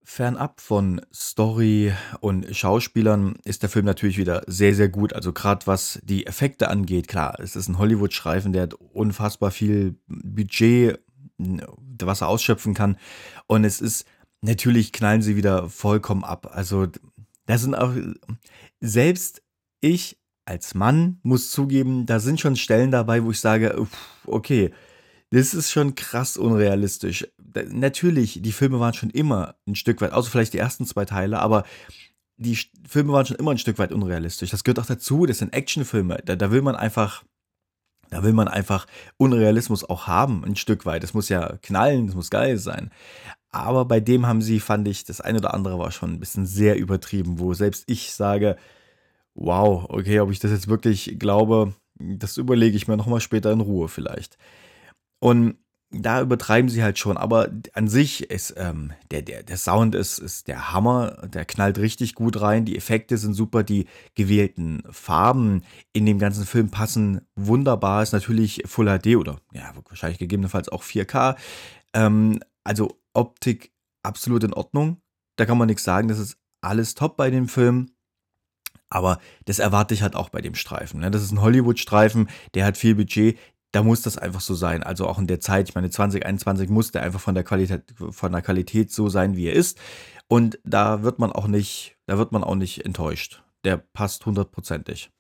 Fernab 0.06 0.62
von 0.62 1.02
Story 1.12 1.92
und 2.20 2.56
Schauspielern 2.56 3.36
ist 3.44 3.64
der 3.64 3.70
Film 3.70 3.86
natürlich 3.86 4.20
wieder 4.20 4.44
sehr, 4.46 4.76
sehr 4.76 4.88
gut. 4.88 5.14
Also 5.14 5.34
gerade 5.34 5.66
was 5.66 6.00
die 6.04 6.28
Effekte 6.28 6.70
angeht, 6.70 7.08
klar, 7.08 7.40
es 7.40 7.56
ist 7.56 7.68
ein 7.68 7.80
Hollywood-Streifen, 7.80 8.54
der 8.54 8.64
hat 8.64 8.76
unfassbar 8.76 9.50
viel 9.50 9.98
Budget, 10.08 11.00
was 11.38 12.22
er 12.22 12.28
ausschöpfen 12.28 12.76
kann. 12.76 12.98
Und 13.48 13.64
es 13.64 13.82
ist, 13.82 14.06
natürlich 14.42 14.94
knallen 14.94 15.24
sie 15.24 15.36
wieder 15.36 15.70
vollkommen 15.70 16.24
ab. 16.24 16.52
Also 16.52 16.88
da 17.48 17.58
sind 17.58 17.74
auch, 17.74 17.94
selbst 18.80 19.42
ich 19.82 20.20
als 20.46 20.76
Mann 20.76 21.20
muss 21.24 21.50
zugeben, 21.50 22.06
da 22.06 22.20
sind 22.20 22.40
schon 22.40 22.56
Stellen 22.56 22.92
dabei, 22.92 23.24
wo 23.24 23.32
ich 23.32 23.40
sage, 23.40 23.76
okay, 24.28 24.72
das 25.32 25.54
ist 25.54 25.72
schon 25.72 25.96
krass 25.96 26.38
unrealistisch. 26.38 27.28
Natürlich, 27.70 28.42
die 28.42 28.52
Filme 28.52 28.80
waren 28.80 28.94
schon 28.94 29.10
immer 29.10 29.56
ein 29.68 29.76
Stück 29.76 30.02
weit, 30.02 30.12
außer 30.12 30.30
vielleicht 30.30 30.54
die 30.54 30.60
ersten 30.60 30.86
zwei 30.86 31.06
Teile, 31.06 31.40
aber 31.40 31.64
die 32.38 32.58
Filme 32.88 33.14
waren 33.14 33.26
schon 33.26 33.38
immer 33.38 33.52
ein 33.52 33.58
Stück 33.58 33.80
weit 33.80 33.92
unrealistisch. 33.92 34.52
Das 34.52 34.64
gehört 34.64 34.80
auch 34.80 34.86
dazu, 34.86 35.26
das 35.26 35.40
sind 35.40 35.54
Actionfilme. 35.54 36.22
Da, 36.26 36.36
da 36.36 36.52
will 36.52 36.62
man 36.62 36.76
einfach, 36.76 37.24
da 38.10 38.24
will 38.24 38.34
man 38.34 38.48
einfach 38.48 38.88
Unrealismus 39.18 39.84
auch 39.90 40.08
haben, 40.08 40.44
ein 40.44 40.56
Stück 40.56 40.86
weit. 40.86 41.04
Das 41.04 41.14
muss 41.14 41.30
ja 41.30 41.58
knallen, 41.62 42.08
das 42.08 42.16
muss 42.16 42.30
geil 42.30 42.58
sein. 42.58 42.92
Aber 43.52 43.86
bei 43.86 44.02
dem 44.02 44.26
haben 44.26 44.42
sie, 44.42 44.60
fand 44.60 44.88
ich, 44.88 45.06
das 45.06 45.22
eine 45.22 45.38
oder 45.38 45.54
andere 45.54 45.80
war 45.80 45.92
schon 45.92 46.12
ein 46.12 46.20
bisschen 46.20 46.46
sehr 46.46 46.78
übertrieben, 46.78 47.40
wo 47.40 47.54
selbst 47.54 47.86
ich 47.88 48.12
sage, 48.12 48.58
wow, 49.34 49.86
okay, 49.90 50.20
ob 50.20 50.32
ich 50.32 50.40
das 50.40 50.52
jetzt 50.52 50.68
wirklich 50.68 51.18
glaube, 51.18 51.74
das 51.98 52.36
überlege 52.38 52.76
ich 52.76 52.88
mir 52.88 52.98
nochmal 52.98 53.22
später 53.22 53.52
in 53.52 53.62
Ruhe 53.62 53.88
vielleicht. 53.88 54.38
Und 55.26 55.56
da 55.90 56.22
übertreiben 56.22 56.70
sie 56.70 56.84
halt 56.84 57.00
schon, 57.00 57.18
aber 57.18 57.50
an 57.74 57.88
sich 57.88 58.30
ist 58.30 58.54
ähm, 58.58 58.94
der, 59.10 59.24
der, 59.24 59.42
der 59.42 59.58
Sound 59.58 59.96
ist, 59.96 60.20
ist 60.20 60.48
der 60.48 60.72
Hammer, 60.72 61.18
der 61.28 61.46
knallt 61.46 61.80
richtig 61.80 62.14
gut 62.14 62.40
rein, 62.42 62.64
die 62.64 62.78
Effekte 62.78 63.18
sind 63.18 63.34
super, 63.34 63.64
die 63.64 63.88
gewählten 64.14 64.84
Farben 64.92 65.64
in 65.94 66.06
dem 66.06 66.20
ganzen 66.20 66.46
Film 66.46 66.70
passen 66.70 67.22
wunderbar, 67.34 68.04
ist 68.04 68.12
natürlich 68.12 68.62
Full 68.68 68.86
HD 68.86 69.16
oder 69.16 69.40
ja, 69.52 69.74
wahrscheinlich 69.90 70.20
gegebenenfalls 70.20 70.70
auch 70.70 70.84
4K. 70.84 71.36
Ähm, 71.94 72.40
also 72.64 73.00
Optik 73.16 73.72
absolut 74.04 74.44
in 74.44 74.54
Ordnung, 74.54 75.02
da 75.38 75.48
kann 75.48 75.58
man 75.58 75.66
nichts 75.66 75.84
sagen, 75.84 76.08
das 76.08 76.20
ist 76.20 76.38
alles 76.62 76.94
top 76.94 77.18
bei 77.18 77.32
dem 77.32 77.48
Film. 77.48 77.90
Aber 78.90 79.20
das 79.46 79.58
erwarte 79.58 79.96
ich 79.96 80.04
halt 80.04 80.16
auch 80.16 80.30
bei 80.30 80.42
dem 80.42 80.54
Streifen. 80.54 81.00
Ne? 81.00 81.10
Das 81.10 81.24
ist 81.24 81.32
ein 81.32 81.42
Hollywood-Streifen, 81.42 82.30
der 82.54 82.66
hat 82.66 82.78
viel 82.78 82.94
Budget, 82.94 83.38
da 83.76 83.84
muss 83.84 84.02
das 84.02 84.18
einfach 84.18 84.40
so 84.40 84.54
sein. 84.56 84.84
Also 84.84 85.06
auch 85.06 85.20
in 85.20 85.28
der 85.28 85.42
Zeit, 85.42 85.68
ich 85.68 85.76
meine, 85.76 85.90
2021 85.90 86.70
muss 86.70 86.92
der 86.92 87.04
einfach 87.04 87.20
von 87.20 87.36
der 87.36 87.44
Qualität, 87.44 87.84
von 87.98 88.32
der 88.32 88.42
Qualität 88.42 88.90
so 88.90 89.10
sein, 89.10 89.36
wie 89.36 89.48
er 89.48 89.54
ist. 89.54 89.78
Und 90.30 90.60
da 90.64 91.04
wird 91.04 91.20
man 91.20 91.34
auch 91.34 91.48
nicht, 91.48 91.98
da 92.06 92.18
wird 92.18 92.32
man 92.32 92.42
auch 92.42 92.56
nicht 92.56 92.86
enttäuscht. 92.86 93.44
Der 93.66 93.76
passt 93.76 94.26
hundertprozentig. 94.26 95.12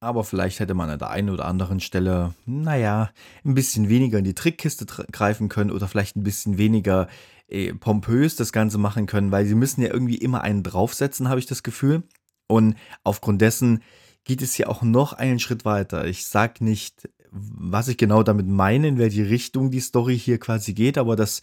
aber 0.00 0.24
vielleicht 0.24 0.60
hätte 0.60 0.74
man 0.74 0.90
an 0.90 0.98
der 0.98 1.10
einen 1.10 1.30
oder 1.30 1.46
anderen 1.46 1.80
Stelle, 1.80 2.34
naja, 2.44 3.10
ein 3.44 3.54
bisschen 3.54 3.88
weniger 3.88 4.18
in 4.18 4.24
die 4.24 4.34
Trickkiste 4.34 4.84
greifen 4.86 5.48
können 5.48 5.70
oder 5.70 5.88
vielleicht 5.88 6.16
ein 6.16 6.22
bisschen 6.22 6.58
weniger 6.58 7.08
äh, 7.48 7.72
pompös 7.72 8.36
das 8.36 8.52
Ganze 8.52 8.76
machen 8.76 9.06
können, 9.06 9.32
weil 9.32 9.46
sie 9.46 9.54
müssen 9.54 9.80
ja 9.80 9.88
irgendwie 9.88 10.18
immer 10.18 10.42
einen 10.42 10.62
draufsetzen, 10.62 11.30
habe 11.30 11.40
ich 11.40 11.46
das 11.46 11.62
Gefühl. 11.62 12.02
Und 12.46 12.76
aufgrund 13.04 13.40
dessen 13.40 13.82
geht 14.24 14.42
es 14.42 14.56
ja 14.58 14.66
auch 14.66 14.82
noch 14.82 15.12
einen 15.12 15.38
Schritt 15.38 15.64
weiter. 15.64 16.06
Ich 16.06 16.26
sage 16.26 16.64
nicht, 16.64 17.08
was 17.30 17.88
ich 17.88 17.96
genau 17.96 18.22
damit 18.22 18.46
meine, 18.46 18.88
in 18.88 18.98
welche 18.98 19.28
Richtung 19.28 19.70
die 19.70 19.80
Story 19.80 20.18
hier 20.18 20.38
quasi 20.38 20.74
geht, 20.74 20.98
aber 20.98 21.16
das 21.16 21.42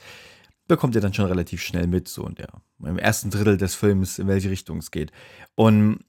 bekommt 0.67 0.95
ihr 0.95 1.01
dann 1.01 1.13
schon 1.13 1.25
relativ 1.25 1.61
schnell 1.61 1.87
mit, 1.87 2.07
so 2.07 2.25
in 2.27 2.35
der, 2.35 2.49
im 2.83 2.97
ersten 2.97 3.29
Drittel 3.29 3.57
des 3.57 3.75
Films, 3.75 4.19
in 4.19 4.27
welche 4.27 4.49
Richtung 4.49 4.79
es 4.79 4.91
geht. 4.91 5.11
Und 5.55 5.99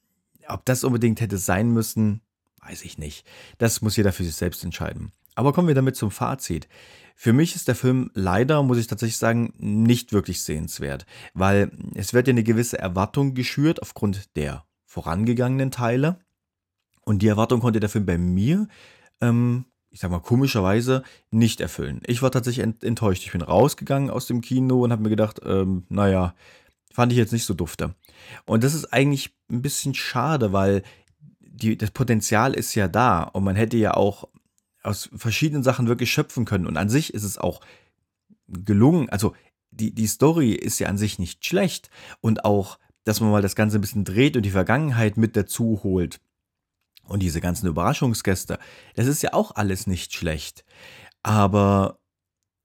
ob 0.48 0.64
das 0.64 0.84
unbedingt 0.84 1.20
hätte 1.20 1.38
sein 1.38 1.70
müssen, 1.70 2.22
weiß 2.62 2.84
ich 2.84 2.98
nicht. 2.98 3.26
Das 3.58 3.82
muss 3.82 3.96
jeder 3.96 4.12
für 4.12 4.24
sich 4.24 4.34
selbst 4.34 4.64
entscheiden. 4.64 5.12
Aber 5.34 5.52
kommen 5.52 5.68
wir 5.68 5.74
damit 5.74 5.96
zum 5.96 6.10
Fazit. 6.10 6.68
Für 7.14 7.32
mich 7.32 7.54
ist 7.54 7.68
der 7.68 7.74
Film 7.74 8.10
leider, 8.14 8.62
muss 8.62 8.78
ich 8.78 8.86
tatsächlich 8.86 9.18
sagen, 9.18 9.52
nicht 9.58 10.12
wirklich 10.12 10.42
sehenswert, 10.42 11.06
weil 11.34 11.70
es 11.94 12.12
wird 12.12 12.26
ja 12.26 12.32
eine 12.32 12.42
gewisse 12.42 12.78
Erwartung 12.78 13.34
geschürt 13.34 13.80
aufgrund 13.80 14.36
der 14.36 14.64
vorangegangenen 14.84 15.70
Teile. 15.70 16.18
Und 17.06 17.22
die 17.22 17.28
Erwartung 17.28 17.60
konnte 17.60 17.80
der 17.80 17.88
Film 17.88 18.04
bei 18.04 18.18
mir, 18.18 18.66
ähm, 19.20 19.64
ich 19.90 20.00
sag 20.00 20.10
mal, 20.10 20.20
komischerweise 20.20 21.04
nicht 21.30 21.60
erfüllen. 21.60 22.02
Ich 22.06 22.20
war 22.20 22.30
tatsächlich 22.30 22.66
enttäuscht. 22.82 23.24
Ich 23.24 23.32
bin 23.32 23.40
rausgegangen 23.40 24.10
aus 24.10 24.26
dem 24.26 24.40
Kino 24.42 24.82
und 24.82 24.92
habe 24.92 25.04
mir 25.04 25.08
gedacht, 25.08 25.40
ähm, 25.44 25.84
naja, 25.88 26.34
fand 26.92 27.12
ich 27.12 27.18
jetzt 27.18 27.32
nicht 27.32 27.44
so 27.44 27.54
dufte. 27.54 27.94
Und 28.44 28.64
das 28.64 28.74
ist 28.74 28.92
eigentlich 28.92 29.34
ein 29.50 29.62
bisschen 29.62 29.94
schade, 29.94 30.52
weil 30.52 30.82
die, 31.40 31.78
das 31.78 31.92
Potenzial 31.92 32.54
ist 32.54 32.74
ja 32.74 32.88
da 32.88 33.22
und 33.22 33.44
man 33.44 33.56
hätte 33.56 33.76
ja 33.76 33.94
auch 33.94 34.28
aus 34.82 35.08
verschiedenen 35.14 35.62
Sachen 35.62 35.86
wirklich 35.86 36.10
schöpfen 36.10 36.44
können. 36.44 36.66
Und 36.66 36.76
an 36.76 36.88
sich 36.88 37.14
ist 37.14 37.24
es 37.24 37.38
auch 37.38 37.60
gelungen. 38.48 39.08
Also 39.10 39.34
die, 39.70 39.94
die 39.94 40.06
Story 40.08 40.52
ist 40.52 40.78
ja 40.78 40.88
an 40.88 40.98
sich 40.98 41.18
nicht 41.18 41.44
schlecht. 41.46 41.88
Und 42.20 42.44
auch, 42.44 42.78
dass 43.04 43.20
man 43.20 43.30
mal 43.30 43.42
das 43.42 43.56
Ganze 43.56 43.78
ein 43.78 43.80
bisschen 43.80 44.04
dreht 44.04 44.36
und 44.36 44.42
die 44.42 44.50
Vergangenheit 44.50 45.16
mit 45.16 45.36
dazu 45.36 45.80
holt. 45.82 46.20
Und 47.06 47.20
diese 47.20 47.40
ganzen 47.40 47.66
Überraschungsgäste, 47.66 48.58
das 48.94 49.06
ist 49.06 49.22
ja 49.22 49.32
auch 49.32 49.54
alles 49.54 49.86
nicht 49.86 50.14
schlecht. 50.14 50.64
Aber 51.22 51.98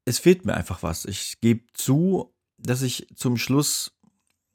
es 0.05 0.19
fehlt 0.19 0.45
mir 0.45 0.53
einfach 0.53 0.83
was. 0.83 1.05
Ich 1.05 1.39
gebe 1.41 1.63
zu, 1.73 2.33
dass 2.57 2.81
ich 2.81 3.07
zum 3.15 3.37
Schluss 3.37 3.93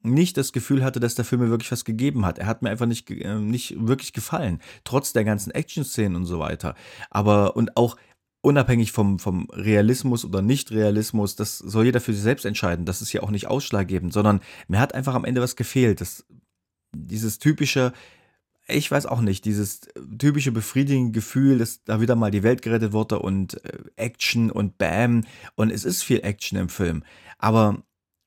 nicht 0.03 0.37
das 0.37 0.53
Gefühl 0.53 0.85
hatte, 0.85 1.01
dass 1.01 1.15
der 1.15 1.25
Film 1.25 1.43
mir 1.43 1.51
wirklich 1.51 1.73
was 1.73 1.85
gegeben 1.85 2.25
hat. 2.25 2.39
Er 2.39 2.47
hat 2.47 2.63
mir 2.63 2.71
einfach 2.71 2.87
nicht, 2.87 3.11
äh, 3.11 3.39
nicht 3.39 3.75
wirklich 3.79 4.13
gefallen, 4.13 4.61
trotz 4.85 5.13
der 5.13 5.25
ganzen 5.25 5.51
Action-Szenen 5.51 6.17
und 6.17 6.27
so 6.27 6.39
weiter. 6.39 6.75
Aber 7.11 7.57
und 7.57 7.77
auch 7.77 7.97
unabhängig 8.41 8.93
vom, 8.93 9.19
vom 9.19 9.49
Realismus 9.51 10.25
oder 10.25 10.41
Nicht-Realismus, 10.41 11.35
das 11.35 11.59
soll 11.59 11.87
jeder 11.87 12.01
für 12.01 12.13
sich 12.13 12.23
selbst 12.23 12.45
entscheiden. 12.45 12.85
Das 12.85 13.03
ist 13.03 13.13
ja 13.13 13.23
auch 13.23 13.31
nicht 13.31 13.49
ausschlaggebend, 13.49 14.13
sondern 14.13 14.41
mir 14.69 14.79
hat 14.79 14.95
einfach 14.95 15.15
am 15.15 15.25
Ende 15.25 15.41
was 15.41 15.57
gefehlt. 15.57 16.01
Das, 16.01 16.25
dieses 16.95 17.41
typische, 17.41 17.93
ich 18.69 18.91
weiß 18.91 19.07
auch 19.07 19.21
nicht, 19.21 19.45
dieses 19.45 19.83
typische 20.19 20.53
befriedigende 20.53 21.13
Gefühl, 21.13 21.59
dass 21.59 21.85
da 21.85 22.01
wieder 22.01 22.17
mal 22.17 22.31
die 22.31 22.43
Welt 22.43 22.63
gerettet 22.63 22.93
wurde 22.93 23.21
und 23.21 23.63
äh, 23.65 23.79
Action 23.97 24.51
und 24.51 24.79
Bam. 24.79 25.23
Und 25.55 25.71
es 25.71 25.85
ist 25.85 26.03
viel 26.03 26.21
Action 26.21 26.59
im 26.59 26.69
Film. 26.69 27.05
Aber 27.39 27.83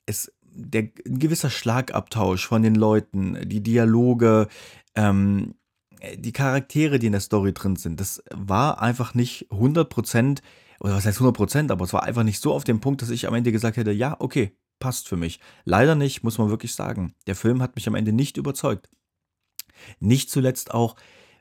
es 0.06 0.32
der, 0.52 0.90
ein 1.06 1.20
gewisser 1.20 1.50
Schlagabtausch 1.50 2.46
von 2.46 2.62
den 2.62 2.76
Leuten, 2.76 3.38
die 3.48 3.62
Dialoge, 3.62 4.48
ähm, 4.96 5.56
die 6.16 6.32
Charaktere, 6.32 7.00
die 7.00 7.08
in 7.08 7.12
der 7.12 7.22
Story 7.22 7.54
drin 7.54 7.76
sind, 7.76 8.00
das 8.00 8.24
war 8.34 8.82
einfach 8.82 9.14
nicht 9.14 9.48
100%, 9.52 10.40
oder 10.80 10.94
was 10.94 11.06
heißt 11.06 11.20
100%, 11.20 11.72
aber 11.72 11.86
es 11.86 11.94
war 11.94 12.04
einfach 12.04 12.24
nicht 12.24 12.42
so 12.42 12.54
auf 12.54 12.64
dem 12.64 12.80
Punkt, 12.80 13.02
dass 13.02 13.10
ich 13.10 13.28
am 13.28 13.34
Ende 13.34 13.52
gesagt 13.52 13.78
hätte, 13.78 13.92
ja, 13.92 14.16
okay, 14.20 14.56
passt 14.80 15.10
für 15.10 15.18
mich. 15.18 15.40
Leider 15.66 15.96
nicht, 15.96 16.24
muss 16.24 16.38
man 16.38 16.50
wirklich 16.50 16.74
sagen. 16.74 17.14
Der 17.28 17.36
Film 17.36 17.62
hat 17.62 17.76
mich 17.76 17.88
am 17.88 17.96
Ende 17.96 18.14
nicht 18.14 18.38
überzeugt. 18.38 18.90
Nicht 20.00 20.30
zuletzt 20.30 20.74
auch, 20.74 20.96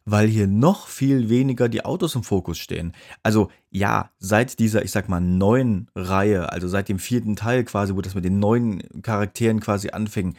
weil 0.04 0.28
hier 0.28 0.46
noch 0.46 0.88
viel 0.88 1.28
weniger 1.28 1.68
die 1.68 1.84
Autos 1.84 2.14
im 2.14 2.22
Fokus 2.22 2.58
stehen. 2.58 2.92
Also 3.22 3.50
ja, 3.70 4.10
seit 4.18 4.58
dieser, 4.58 4.82
ich 4.82 4.90
sag 4.90 5.08
mal, 5.08 5.20
neuen 5.20 5.90
Reihe, 5.94 6.50
also 6.50 6.66
seit 6.66 6.88
dem 6.88 6.98
vierten 6.98 7.36
Teil 7.36 7.64
quasi, 7.64 7.94
wo 7.94 8.00
das 8.00 8.14
mit 8.14 8.24
den 8.24 8.38
neuen 8.38 9.02
Charakteren 9.02 9.60
quasi 9.60 9.90
anfing, 9.90 10.34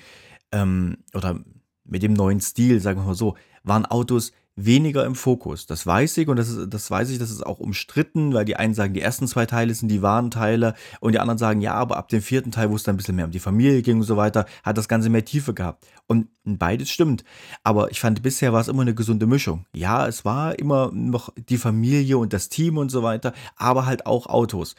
ähm, 0.52 0.98
oder 1.14 1.40
mit 1.84 2.04
dem 2.04 2.14
neuen 2.14 2.42
Stil, 2.42 2.80
sagen 2.80 3.02
wir 3.02 3.06
mal 3.06 3.16
so, 3.16 3.36
waren 3.64 3.86
Autos 3.86 4.32
weniger 4.66 5.06
im 5.06 5.16
Fokus. 5.16 5.66
Das 5.66 5.86
weiß 5.86 6.18
ich 6.18 6.28
und 6.28 6.38
das, 6.38 6.50
ist, 6.50 6.74
das 6.74 6.90
weiß 6.90 7.10
ich, 7.10 7.20
das 7.20 7.32
ist 7.32 7.46
auch 7.46 7.60
umstritten, 7.60 8.34
weil 8.34 8.46
die 8.46 8.56
einen 8.56 8.74
sagen, 8.74 8.94
die 8.94 9.02
ersten 9.02 9.28
zwei 9.28 9.46
Teile 9.46 9.74
sind 9.74 9.90
die 9.90 10.02
wahren 10.02 10.32
Teile 10.32 10.74
und 11.00 11.14
die 11.14 11.20
anderen 11.20 11.38
sagen, 11.38 11.62
ja, 11.62 11.74
aber 11.74 11.98
ab 11.98 12.10
dem 12.10 12.22
vierten 12.22 12.52
Teil, 12.52 12.70
wo 12.70 12.76
es 12.76 12.84
dann 12.84 12.96
ein 12.96 12.98
bisschen 12.98 13.16
mehr 13.16 13.26
um 13.26 13.32
die 13.32 13.40
Familie 13.40 13.82
ging 13.82 13.98
und 13.98 14.04
so 14.04 14.18
weiter, 14.18 14.46
hat 14.64 14.78
das 14.78 14.88
Ganze 14.88 15.10
mehr 15.10 15.26
Tiefe 15.26 15.54
gehabt. 15.54 15.86
Und 16.08 16.28
beides 16.44 16.90
stimmt. 16.90 17.24
Aber 17.64 17.92
ich 17.92 18.00
fand, 18.00 18.22
bisher 18.22 18.54
war 18.54 18.62
es 18.62 18.68
immer 18.68 18.82
eine 18.82 18.96
gesunde 18.96 19.28
Mischung. 19.28 19.66
Ja, 19.76 20.08
es 20.08 20.26
war 20.26 20.58
immer 20.58 20.92
noch 20.94 21.30
die 21.36 21.58
Familie 21.58 22.18
und 22.18 22.34
das 22.34 22.50
Team 22.50 22.78
und 22.78 22.90
so 22.90 23.04
weiter, 23.04 23.34
aber 23.56 23.86
halt 23.86 24.06
auch 24.06 24.28
Autos. 24.28 24.76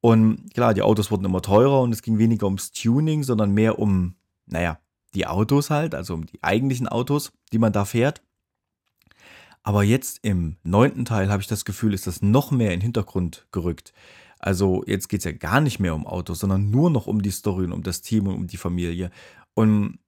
Und 0.00 0.52
klar, 0.54 0.74
die 0.74 0.82
Autos 0.82 1.10
wurden 1.10 1.24
immer 1.24 1.42
teurer 1.42 1.82
und 1.82 1.92
es 1.92 2.02
ging 2.02 2.18
weniger 2.18 2.46
ums 2.46 2.72
Tuning, 2.72 3.22
sondern 3.22 3.52
mehr 3.52 3.78
um, 3.78 4.14
naja, 4.46 4.78
die 5.14 5.26
Autos 5.26 5.70
halt, 5.70 5.94
also 5.94 6.14
um 6.14 6.26
die 6.26 6.42
eigentlichen 6.42 6.88
Autos, 6.88 7.32
die 7.52 7.58
man 7.58 7.72
da 7.72 7.84
fährt. 7.84 8.22
Aber 9.62 9.82
jetzt 9.82 10.20
im 10.22 10.56
neunten 10.62 11.04
Teil 11.04 11.30
habe 11.30 11.42
ich 11.42 11.48
das 11.48 11.64
Gefühl, 11.64 11.94
ist 11.94 12.06
das 12.06 12.22
noch 12.22 12.50
mehr 12.50 12.72
in 12.72 12.80
den 12.80 12.84
Hintergrund 12.84 13.46
gerückt. 13.52 13.92
Also 14.38 14.82
jetzt 14.86 15.08
geht 15.08 15.20
es 15.20 15.24
ja 15.24 15.32
gar 15.32 15.60
nicht 15.60 15.80
mehr 15.80 15.94
um 15.94 16.06
Autos, 16.06 16.40
sondern 16.40 16.70
nur 16.70 16.90
noch 16.90 17.06
um 17.06 17.20
die 17.20 17.30
Story 17.30 17.66
und 17.66 17.72
um 17.72 17.82
das 17.82 18.00
Team 18.00 18.26
und 18.26 18.34
um 18.34 18.46
die 18.46 18.56
Familie. 18.56 19.10
Und 19.54 19.98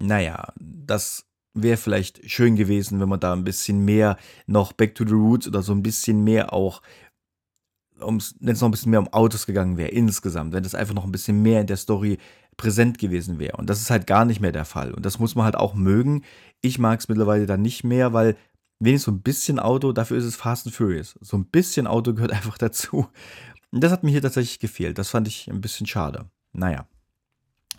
naja, 0.00 0.52
das 0.58 1.26
wäre 1.54 1.76
vielleicht 1.76 2.30
schön 2.30 2.54
gewesen, 2.54 3.00
wenn 3.00 3.08
man 3.08 3.18
da 3.18 3.32
ein 3.32 3.42
bisschen 3.42 3.84
mehr 3.84 4.16
noch 4.46 4.72
Back 4.72 4.94
to 4.94 5.04
the 5.04 5.12
Roots 5.12 5.48
oder 5.48 5.62
so 5.62 5.72
ein 5.72 5.82
bisschen 5.82 6.22
mehr 6.22 6.52
auch, 6.52 6.80
wenn 7.98 8.16
es 8.16 8.60
noch 8.60 8.68
ein 8.68 8.70
bisschen 8.70 8.90
mehr 8.90 9.00
um 9.00 9.12
Autos 9.12 9.46
gegangen 9.46 9.76
wäre 9.76 9.90
insgesamt, 9.90 10.52
wenn 10.52 10.62
das 10.62 10.76
einfach 10.76 10.94
noch 10.94 11.04
ein 11.04 11.12
bisschen 11.12 11.42
mehr 11.42 11.60
in 11.60 11.66
der 11.66 11.76
Story 11.76 12.18
präsent 12.56 12.98
gewesen 12.98 13.38
wäre. 13.38 13.56
Und 13.56 13.68
das 13.68 13.80
ist 13.80 13.90
halt 13.90 14.06
gar 14.06 14.24
nicht 14.24 14.40
mehr 14.40 14.52
der 14.52 14.64
Fall. 14.64 14.92
Und 14.92 15.04
das 15.04 15.18
muss 15.18 15.34
man 15.34 15.44
halt 15.44 15.56
auch 15.56 15.74
mögen. 15.74 16.22
Ich 16.60 16.78
mag 16.78 17.00
es 17.00 17.08
mittlerweile 17.08 17.46
dann 17.46 17.62
nicht 17.62 17.84
mehr, 17.84 18.12
weil 18.12 18.36
wenigstens 18.80 19.04
so 19.04 19.12
ein 19.12 19.22
bisschen 19.22 19.58
Auto, 19.58 19.92
dafür 19.92 20.16
ist 20.16 20.24
es 20.24 20.36
Fast 20.36 20.66
and 20.66 20.74
Furious. 20.74 21.18
So 21.20 21.36
ein 21.36 21.44
bisschen 21.44 21.86
Auto 21.86 22.14
gehört 22.14 22.32
einfach 22.32 22.58
dazu. 22.58 23.08
Und 23.70 23.84
das 23.84 23.92
hat 23.92 24.02
mir 24.02 24.10
hier 24.10 24.22
tatsächlich 24.22 24.58
gefehlt. 24.58 24.98
Das 24.98 25.10
fand 25.10 25.28
ich 25.28 25.48
ein 25.48 25.60
bisschen 25.60 25.86
schade. 25.86 26.26
Naja. 26.52 26.86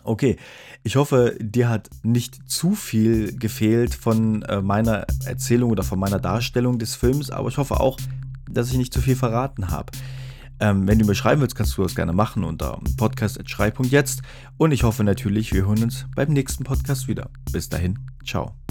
Okay, 0.04 0.36
ich 0.82 0.96
hoffe, 0.96 1.36
dir 1.38 1.68
hat 1.68 1.88
nicht 2.02 2.50
zu 2.50 2.74
viel 2.74 3.36
gefehlt 3.38 3.94
von 3.94 4.42
äh, 4.42 4.60
meiner 4.60 5.06
Erzählung 5.26 5.70
oder 5.70 5.84
von 5.84 5.98
meiner 5.98 6.18
Darstellung 6.18 6.80
des 6.80 6.96
Films, 6.96 7.30
aber 7.30 7.48
ich 7.48 7.56
hoffe 7.56 7.78
auch, 7.78 7.98
dass 8.50 8.70
ich 8.72 8.78
nicht 8.78 8.92
zu 8.92 9.00
viel 9.00 9.14
verraten 9.14 9.70
habe. 9.70 9.92
Ähm, 10.58 10.88
wenn 10.88 10.98
du 10.98 11.04
mir 11.04 11.14
schreiben 11.14 11.40
willst, 11.40 11.54
kannst 11.54 11.76
du 11.76 11.82
das 11.82 11.94
gerne 11.94 12.12
machen 12.12 12.42
unter 12.42 12.80
podcast.schrei.jetzt 12.96 14.22
und 14.58 14.72
ich 14.72 14.82
hoffe 14.82 15.04
natürlich, 15.04 15.52
wir 15.52 15.66
hören 15.66 15.82
uns 15.84 16.06
beim 16.16 16.32
nächsten 16.32 16.64
Podcast 16.64 17.06
wieder. 17.06 17.30
Bis 17.52 17.68
dahin, 17.68 17.98
ciao. 18.24 18.61